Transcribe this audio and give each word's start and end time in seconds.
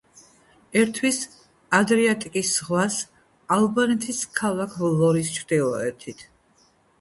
ერთვის 0.83 1.17
ადრიატიკის 1.79 2.49
ზღვას 2.53 2.97
ალბანეთის 3.57 4.23
ქალაქ 4.41 4.75
ვლორის 4.81 5.31
ჩრდილოეთით. 5.37 6.27